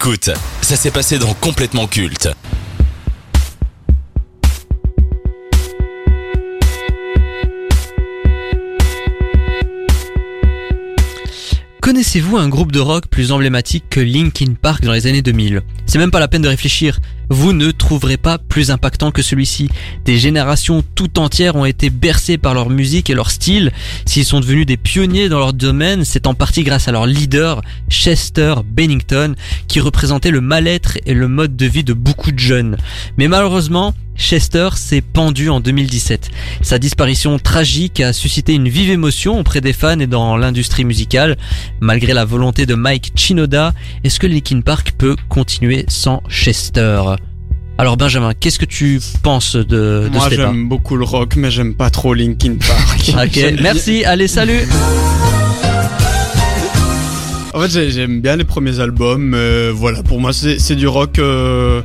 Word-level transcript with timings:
Écoute, 0.00 0.30
ça 0.62 0.76
s'est 0.76 0.92
passé 0.92 1.18
dans 1.18 1.34
Complètement 1.34 1.88
Culte. 1.88 2.28
Connaissez-vous 11.88 12.36
un 12.36 12.50
groupe 12.50 12.70
de 12.70 12.80
rock 12.80 13.06
plus 13.06 13.32
emblématique 13.32 13.84
que 13.88 13.98
Linkin 13.98 14.52
Park 14.60 14.84
dans 14.84 14.92
les 14.92 15.06
années 15.06 15.22
2000 15.22 15.62
C'est 15.86 15.96
même 15.96 16.10
pas 16.10 16.20
la 16.20 16.28
peine 16.28 16.42
de 16.42 16.48
réfléchir. 16.48 17.00
Vous 17.30 17.54
ne 17.54 17.70
trouverez 17.70 18.18
pas 18.18 18.36
plus 18.36 18.70
impactant 18.70 19.10
que 19.10 19.22
celui-ci. 19.22 19.70
Des 20.04 20.18
générations 20.18 20.84
tout 20.94 21.18
entières 21.18 21.56
ont 21.56 21.64
été 21.64 21.88
bercées 21.88 22.36
par 22.36 22.52
leur 22.52 22.68
musique 22.68 23.08
et 23.08 23.14
leur 23.14 23.30
style. 23.30 23.72
S'ils 24.04 24.26
sont 24.26 24.40
devenus 24.40 24.66
des 24.66 24.76
pionniers 24.76 25.30
dans 25.30 25.38
leur 25.38 25.54
domaine, 25.54 26.04
c'est 26.04 26.26
en 26.26 26.34
partie 26.34 26.62
grâce 26.62 26.88
à 26.88 26.92
leur 26.92 27.06
leader, 27.06 27.62
Chester 27.88 28.56
Bennington, 28.66 29.34
qui 29.66 29.80
représentait 29.80 30.30
le 30.30 30.42
mal-être 30.42 30.98
et 31.06 31.14
le 31.14 31.26
mode 31.26 31.56
de 31.56 31.64
vie 31.64 31.84
de 31.84 31.94
beaucoup 31.94 32.32
de 32.32 32.38
jeunes. 32.38 32.76
Mais 33.16 33.28
malheureusement, 33.28 33.94
Chester 34.18 34.68
s'est 34.74 35.00
pendu 35.00 35.48
en 35.48 35.60
2017. 35.60 36.28
Sa 36.62 36.78
disparition 36.78 37.38
tragique 37.38 38.00
a 38.00 38.12
suscité 38.12 38.52
une 38.52 38.68
vive 38.68 38.90
émotion 38.90 39.38
auprès 39.38 39.60
des 39.60 39.72
fans 39.72 39.98
et 40.00 40.06
dans 40.08 40.36
l'industrie 40.36 40.84
musicale. 40.84 41.36
Malgré 41.80 42.12
la 42.12 42.24
volonté 42.24 42.66
de 42.66 42.74
Mike 42.74 43.12
Chinoda, 43.14 43.72
est-ce 44.04 44.18
que 44.18 44.26
Linkin 44.26 44.60
Park 44.60 44.92
peut 44.98 45.14
continuer 45.28 45.84
sans 45.88 46.22
Chester? 46.28 47.00
Alors 47.78 47.96
Benjamin, 47.96 48.32
qu'est-ce 48.34 48.58
que 48.58 48.64
tu 48.64 49.00
penses 49.22 49.54
de, 49.54 49.62
de 49.62 50.10
Moi 50.12 50.28
j'aime 50.30 50.68
beaucoup 50.68 50.96
le 50.96 51.04
rock, 51.04 51.36
mais 51.36 51.50
j'aime 51.52 51.74
pas 51.76 51.90
trop 51.90 52.12
Linkin 52.12 52.56
Park. 52.56 53.12
Ok, 53.24 53.54
merci, 53.62 54.04
allez 54.04 54.26
salut 54.26 54.66
En 57.54 57.60
fait 57.62 57.70
j'ai- 57.70 57.90
j'aime 57.92 58.20
bien 58.20 58.36
les 58.36 58.44
premiers 58.44 58.80
albums, 58.80 59.22
mais 59.22 59.70
voilà, 59.70 60.02
pour 60.02 60.20
moi 60.20 60.32
c'est 60.32 60.58
c'est 60.58 60.74
du 60.76 60.86
rock... 60.88 61.18
euh, 61.18 61.82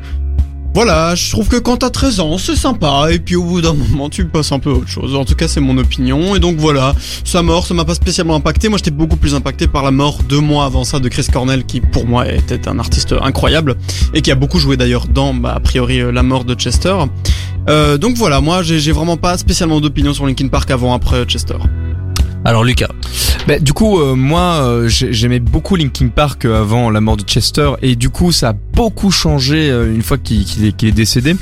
Voilà, 0.73 1.13
je 1.13 1.29
trouve 1.29 1.49
que 1.49 1.57
quand 1.57 1.77
t'as 1.77 1.91
13 1.91 2.19
ans, 2.19 2.37
c'est 2.39 2.55
sympa, 2.55 3.09
et 3.11 3.19
puis 3.19 3.35
au 3.35 3.43
bout 3.43 3.61
d'un 3.61 3.73
moment, 3.73 4.09
tu 4.09 4.25
passes 4.25 4.51
un 4.51 4.57
peu 4.57 4.71
à 4.71 4.73
autre 4.73 4.87
chose. 4.87 5.15
En 5.15 5.23
tout 5.23 5.35
cas, 5.35 5.47
c'est 5.47 5.59
mon 5.59 5.77
opinion, 5.77 6.35
et 6.35 6.39
donc 6.39 6.57
voilà, 6.57 6.95
sa 7.23 7.43
mort, 7.43 7.67
ça 7.67 7.75
m'a 7.75 7.85
pas 7.85 7.93
spécialement 7.93 8.33
impacté. 8.33 8.69
Moi, 8.69 8.79
j'étais 8.79 8.89
beaucoup 8.89 9.15
plus 9.15 9.35
impacté 9.35 9.67
par 9.67 9.83
la 9.83 9.91
mort 9.91 10.23
deux 10.27 10.39
mois 10.39 10.65
avant 10.65 10.83
ça 10.83 10.99
de 10.99 11.07
Chris 11.09 11.27
Cornell, 11.31 11.65
qui 11.65 11.79
pour 11.79 12.07
moi 12.07 12.27
était 12.27 12.67
un 12.67 12.79
artiste 12.79 13.13
incroyable, 13.21 13.75
et 14.15 14.21
qui 14.21 14.31
a 14.31 14.35
beaucoup 14.35 14.57
joué 14.57 14.75
d'ailleurs 14.75 15.05
dans, 15.07 15.35
bah, 15.35 15.53
a 15.55 15.59
priori, 15.59 15.99
euh, 15.99 16.11
la 16.11 16.23
mort 16.23 16.43
de 16.43 16.55
Chester. 16.55 16.95
Euh, 17.69 17.99
donc 17.99 18.17
voilà, 18.17 18.41
moi, 18.41 18.63
j'ai 18.63 18.79
j'ai 18.79 18.91
vraiment 18.91 19.15
pas 19.15 19.37
spécialement 19.37 19.79
d'opinion 19.79 20.11
sur 20.11 20.25
Linkin 20.25 20.47
Park 20.47 20.71
avant, 20.71 20.95
après 20.95 21.23
Chester. 21.25 21.57
Alors 22.45 22.63
Lucas, 22.63 22.89
Bah, 23.47 23.59
du 23.59 23.73
coup, 23.73 23.99
euh, 23.99 24.15
moi, 24.15 24.61
euh, 24.61 24.87
j'ai- 24.87 25.11
j'aimais 25.11 25.39
beaucoup 25.39 25.75
Linkin 25.75 26.07
Park 26.07 26.45
euh, 26.45 26.61
avant 26.61 26.89
la 26.89 27.01
mort 27.01 27.17
de 27.17 27.23
Chester, 27.23 27.71
et 27.81 27.97
du 27.97 28.09
coup, 28.09 28.31
ça 28.31 28.49
a 28.49 28.53
beaucoup 28.53 29.11
changé 29.11 29.69
une 29.69 30.01
fois 30.01 30.17
qu'il 30.17 30.45
est, 30.65 30.91
décédé. 30.91 31.35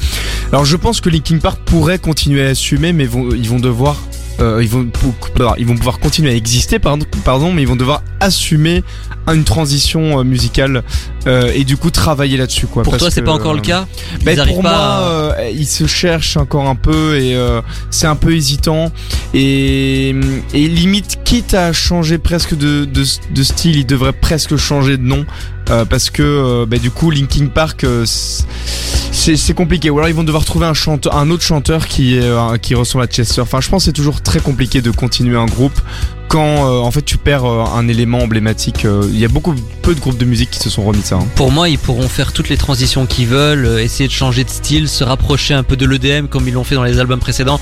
Alors, 0.51 0.65
je 0.65 0.75
pense 0.77 0.99
que 0.99 1.09
Linkin 1.09 1.37
Park 1.37 1.59
pourrait 1.63 1.99
continuer 1.99 2.43
à 2.45 2.49
assumer, 2.49 2.91
mais 2.91 3.03
ils 3.03 3.49
vont 3.49 3.59
devoir, 3.59 3.97
euh, 4.41 4.59
ils 4.61 4.69
vont, 4.69 4.87
ils 5.57 5.65
pouvoir 5.65 5.99
continuer 5.99 6.31
à 6.31 6.35
exister, 6.35 6.79
pardon, 6.79 7.05
pardon, 7.23 7.53
mais 7.53 7.61
ils 7.61 7.67
vont 7.67 7.75
devoir 7.75 8.03
assumer 8.19 8.83
une 9.27 9.43
transition 9.43 10.19
euh, 10.19 10.23
musicale 10.23 10.83
euh, 11.27 11.51
et 11.53 11.63
du 11.63 11.77
coup 11.77 11.91
travailler 11.91 12.37
là-dessus, 12.37 12.65
quoi. 12.67 12.83
pour 12.83 12.91
parce 12.93 13.01
toi 13.03 13.11
c'est 13.11 13.21
que, 13.21 13.25
pas 13.25 13.33
encore 13.33 13.53
le 13.53 13.61
cas 13.61 13.87
bah, 14.23 14.33
Ils 14.33 14.37
pour 14.53 14.61
pas 14.63 14.69
moi, 14.69 14.79
à- 14.79 15.01
euh, 15.09 15.51
il 15.53 15.67
se 15.67 15.85
cherche 15.87 16.37
encore 16.37 16.67
un 16.67 16.75
peu 16.75 17.17
et 17.17 17.37
c'est 17.91 18.07
un 18.07 18.15
peu 18.15 18.33
hésitant 18.35 18.91
et, 19.33 20.09
et 20.53 20.67
limite 20.67 21.19
quitte 21.23 21.53
à 21.53 21.71
changer 21.73 22.17
presque 22.17 22.55
de, 22.57 22.85
de, 22.85 23.03
de 23.33 23.43
style, 23.43 23.77
il 23.77 23.85
devrait 23.85 24.13
presque 24.13 24.55
changer 24.57 24.97
de 24.97 25.03
nom 25.03 25.25
euh, 25.69 25.85
parce 25.85 26.09
que 26.09 26.23
euh, 26.23 26.65
bah, 26.65 26.77
du 26.79 26.89
coup 26.91 27.11
Linkin 27.11 27.47
Park 27.47 27.83
euh, 27.83 28.05
c'est 29.21 29.53
compliqué 29.53 29.91
ou 29.91 29.97
alors 29.99 30.09
ils 30.09 30.15
vont 30.15 30.23
devoir 30.23 30.45
trouver 30.45 30.65
un 30.65 30.73
un 31.11 31.29
autre 31.29 31.43
chanteur 31.43 31.87
qui 31.87 32.17
euh, 32.17 32.57
qui 32.57 32.73
ressemble 32.73 33.03
à 33.03 33.07
Chester. 33.07 33.41
Enfin, 33.41 33.61
je 33.61 33.69
pense 33.69 33.83
que 33.83 33.85
c'est 33.85 33.93
toujours 33.93 34.21
très 34.21 34.39
compliqué 34.39 34.81
de 34.81 34.89
continuer 34.89 35.37
un 35.37 35.45
groupe 35.45 35.79
quand 36.27 36.65
euh, 36.67 36.79
en 36.79 36.89
fait 36.89 37.03
tu 37.03 37.17
perds 37.17 37.45
euh, 37.45 37.63
un 37.75 37.87
élément 37.87 38.19
emblématique. 38.19 38.85
Il 38.85 39.19
y 39.19 39.25
a 39.25 39.27
beaucoup 39.27 39.53
peu 39.83 39.93
de 39.93 39.99
groupes 39.99 40.17
de 40.17 40.25
musique 40.25 40.49
qui 40.49 40.59
se 40.59 40.71
sont 40.71 40.83
remis 40.83 41.01
de 41.01 41.05
ça. 41.05 41.17
hein. 41.17 41.27
Pour 41.35 41.51
moi, 41.51 41.69
ils 41.69 41.77
pourront 41.77 42.07
faire 42.07 42.33
toutes 42.33 42.49
les 42.49 42.57
transitions 42.57 43.05
qu'ils 43.05 43.27
veulent, 43.27 43.79
essayer 43.79 44.07
de 44.07 44.13
changer 44.13 44.43
de 44.43 44.49
style, 44.49 44.89
se 44.89 45.03
rapprocher 45.03 45.53
un 45.53 45.63
peu 45.63 45.77
de 45.77 45.85
l'EDM 45.85 46.25
comme 46.25 46.47
ils 46.47 46.53
l'ont 46.53 46.63
fait 46.63 46.75
dans 46.75 46.83
les 46.83 46.97
albums 46.99 47.19
précédents. 47.19 47.59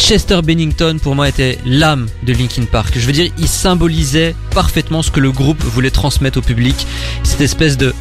Chester 0.00 0.40
Bennington, 0.42 0.96
pour 1.00 1.14
moi, 1.14 1.28
était 1.28 1.58
l'âme 1.64 2.08
de 2.24 2.32
Linkin 2.32 2.64
Park. 2.64 2.94
Je 2.96 3.06
veux 3.06 3.12
dire, 3.12 3.30
il 3.38 3.46
symbolisait 3.46 4.34
parfaitement 4.52 5.02
ce 5.02 5.10
que 5.10 5.20
le 5.20 5.30
groupe 5.30 5.62
voulait 5.62 5.90
transmettre 5.90 6.38
au 6.38 6.42
public. 6.42 6.74
Cette 7.22 7.42
espèce 7.42 7.76
de, 7.76 7.92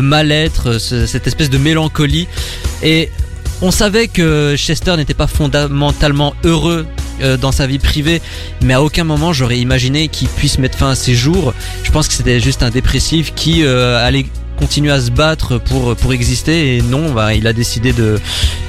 mal-être, 0.00 0.78
ce- 0.78 1.04
cette 1.06 1.26
espèce 1.26 1.50
de 1.50 1.58
mélancolie. 1.58 2.26
Et 2.82 3.10
on 3.60 3.70
savait 3.70 4.06
que 4.08 4.54
Chester 4.56 4.96
n'était 4.96 5.14
pas 5.14 5.26
fondamentalement 5.26 6.34
heureux 6.44 6.86
euh, 7.20 7.36
dans 7.36 7.52
sa 7.52 7.66
vie 7.66 7.80
privée, 7.80 8.22
mais 8.62 8.72
à 8.74 8.80
aucun 8.82 9.02
moment 9.02 9.32
j'aurais 9.32 9.58
imaginé 9.58 10.06
qu'il 10.06 10.28
puisse 10.28 10.58
mettre 10.58 10.78
fin 10.78 10.90
à 10.90 10.94
ses 10.94 11.14
jours. 11.16 11.52
Je 11.82 11.90
pense 11.90 12.06
que 12.06 12.14
c'était 12.14 12.38
juste 12.40 12.62
un 12.62 12.70
dépressif 12.70 13.34
qui 13.34 13.64
euh, 13.64 13.98
allait 14.06 14.26
continuer 14.60 14.92
à 14.92 15.00
se 15.00 15.10
battre 15.10 15.58
pour, 15.58 15.96
pour 15.96 16.12
exister 16.12 16.76
et 16.76 16.82
non, 16.82 17.12
bah, 17.12 17.34
il 17.34 17.46
a 17.48 17.52
décidé 17.52 17.92
de, 17.92 18.20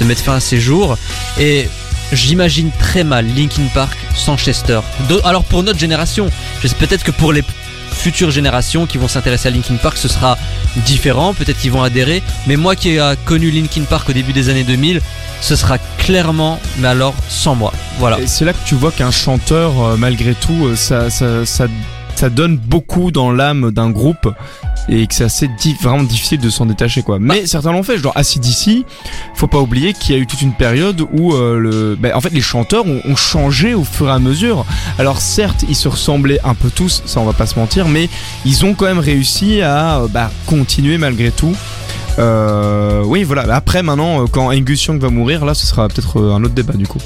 de 0.02 0.06
mettre 0.06 0.22
fin 0.22 0.34
à 0.36 0.40
ses 0.40 0.60
jours. 0.60 0.98
Et 1.40 1.68
j'imagine 2.12 2.72
très 2.80 3.04
mal 3.04 3.26
Linkin 3.28 3.68
Park 3.74 3.98
sans 4.16 4.38
Chester. 4.38 4.80
Alors 5.24 5.44
pour 5.44 5.64
notre 5.64 5.80
génération, 5.80 6.30
peut-être 6.80 7.04
que 7.04 7.12
pour 7.12 7.34
les 7.34 7.44
futures 7.92 8.32
générations 8.32 8.86
qui 8.86 8.98
vont 8.98 9.08
s'intéresser 9.08 9.50
à 9.50 9.52
Linkin 9.52 9.76
Park, 9.76 9.98
ce 9.98 10.08
sera 10.08 10.38
différent, 10.86 11.34
peut-être 11.34 11.58
qu'ils 11.58 11.72
vont 11.72 11.84
adhérer, 11.84 12.24
mais 12.48 12.56
moi 12.56 12.76
qui 12.76 12.90
ai 12.90 13.14
connu 13.26 13.52
Linkin 13.52 13.84
Park 13.84 14.10
au 14.10 14.14
début 14.14 14.34
des 14.34 14.50
années 14.50 14.64
2000, 14.64 15.02
ce 15.42 15.56
sera 15.56 15.78
clairement, 15.98 16.60
mais 16.78 16.88
alors 16.88 17.16
sans 17.28 17.56
moi. 17.56 17.74
Voilà. 17.98 18.20
Et 18.20 18.28
c'est 18.28 18.46
là 18.46 18.54
que 18.54 18.66
tu 18.66 18.76
vois 18.76 18.92
qu'un 18.92 19.12
chanteur, 19.12 19.82
euh, 19.82 19.98
malgré 19.98 20.36
tout, 20.36 20.68
euh, 20.68 20.76
ça, 20.76 21.68
ça 22.20 22.30
donne 22.30 22.58
beaucoup 22.58 23.12
dans 23.12 23.32
l'âme 23.32 23.72
d'un 23.72 23.92
groupe 23.92 24.28
et 24.90 25.08
que 25.08 25.14
c'est 25.14 25.24
assez 25.24 25.50
vraiment 25.82 26.04
difficile 26.04 26.42
de 26.42 26.50
s'en 26.50 26.66
détacher 26.66 27.02
quoi. 27.02 27.18
Mais 27.18 27.46
certains 27.46 27.72
l'ont 27.72 27.82
fait, 27.82 27.98
genre 27.98 28.12
ACDC, 28.18 28.84
faut 29.36 29.48
pas 29.48 29.60
oublier 29.60 29.94
qu'il 29.94 30.16
y 30.16 30.20
a 30.20 30.22
eu 30.22 30.28
toute 30.28 30.42
une 30.42 30.52
période 30.52 31.00
où 31.14 31.34
euh, 31.34 31.58
le, 31.58 31.96
bah, 31.96 32.10
en 32.16 32.20
fait 32.20 32.34
les 32.34 32.42
chanteurs 32.42 32.84
ont, 32.86 33.16
changé 33.16 33.74
au 33.74 33.86
fur 33.86 34.10
et 34.10 34.12
à 34.12 34.20
mesure. 34.20 34.66
Alors 34.98 35.22
certes 35.22 35.64
ils 35.70 35.78
se 35.78 35.88
ressemblaient 35.88 36.42
un 36.44 36.56
peu 36.56 36.70
tous, 36.70 37.04
ça 37.06 37.22
on 37.22 37.26
va 37.26 37.32
pas 37.32 37.46
se 37.46 37.58
mentir, 37.58 37.88
mais 37.88 38.10
ils 38.44 38.66
ont 38.66 38.74
quand 38.74 38.86
même 38.86 39.00
réussi 39.00 39.62
à 39.62 40.02
bah, 40.10 40.30
continuer 40.46 40.98
malgré 40.98 41.32
tout. 41.32 41.56
Euh, 42.18 43.02
oui 43.06 43.24
voilà. 43.24 43.44
Après 43.56 43.82
maintenant 43.82 44.24
euh, 44.24 44.26
quand 44.30 44.52
Angus 44.52 44.84
Young 44.84 45.00
va 45.00 45.10
mourir, 45.10 45.46
là 45.46 45.54
ce 45.54 45.66
sera 45.66 45.88
peut-être 45.88 46.22
un 46.22 46.44
autre 46.44 46.54
débat 46.54 46.74
du 46.74 46.86
coup. 46.86 46.98